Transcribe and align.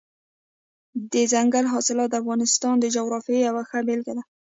دځنګل 1.11 1.65
حاصلات 1.73 2.09
د 2.11 2.15
افغانستان 2.23 2.75
د 2.79 2.85
جغرافیې 2.95 3.39
یوه 3.47 3.63
ښه 3.69 3.79
بېلګه 3.87 4.13
ده. 4.17 4.23